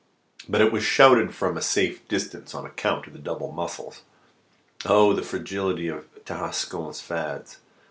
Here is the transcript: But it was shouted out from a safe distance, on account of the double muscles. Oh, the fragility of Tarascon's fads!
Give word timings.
But 0.49 0.61
it 0.61 0.71
was 0.71 0.81
shouted 0.83 1.27
out 1.27 1.33
from 1.35 1.55
a 1.55 1.61
safe 1.61 2.07
distance, 2.07 2.55
on 2.55 2.65
account 2.65 3.05
of 3.05 3.13
the 3.13 3.19
double 3.19 3.51
muscles. 3.51 4.01
Oh, 4.83 5.13
the 5.13 5.21
fragility 5.21 5.89
of 5.89 6.07
Tarascon's 6.25 6.99
fads! 6.99 7.59